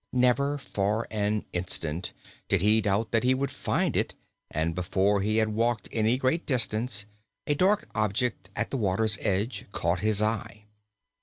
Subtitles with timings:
[0.11, 2.11] Never for an instant
[2.49, 4.15] did he doubt that he would find it
[4.49, 7.05] and before he had walked any great distance
[7.45, 10.65] a dark object at the water's edge caught his eye.